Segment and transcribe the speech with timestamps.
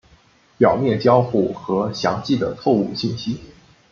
[0.57, 3.39] 表面交互和详细的错误信息。